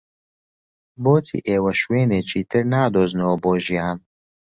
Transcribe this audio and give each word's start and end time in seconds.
بۆچی 1.03 1.39
ئێوە 1.47 1.71
شوێنێکی 1.81 2.41
تر 2.51 2.63
نادۆزنەوە 2.73 3.35
بۆ 3.43 3.53
ژیان؟ 3.65 3.97